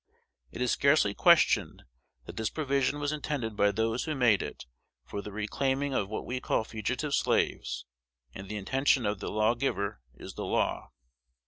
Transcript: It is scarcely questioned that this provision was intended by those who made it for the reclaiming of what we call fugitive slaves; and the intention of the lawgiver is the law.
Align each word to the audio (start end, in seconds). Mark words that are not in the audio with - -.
It 0.51 0.63
is 0.63 0.71
scarcely 0.71 1.13
questioned 1.13 1.83
that 2.25 2.35
this 2.35 2.49
provision 2.49 2.97
was 2.99 3.11
intended 3.11 3.55
by 3.55 3.69
those 3.71 4.05
who 4.05 4.15
made 4.15 4.41
it 4.41 4.65
for 5.05 5.21
the 5.21 5.31
reclaiming 5.31 5.93
of 5.93 6.09
what 6.09 6.25
we 6.25 6.39
call 6.39 6.63
fugitive 6.63 7.13
slaves; 7.13 7.85
and 8.33 8.49
the 8.49 8.57
intention 8.57 9.05
of 9.05 9.19
the 9.19 9.29
lawgiver 9.29 10.01
is 10.15 10.33
the 10.33 10.43
law. 10.43 10.89